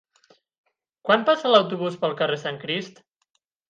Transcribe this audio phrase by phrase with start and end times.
[1.09, 3.03] Quan passa l'autobús pel carrer Sant Crist?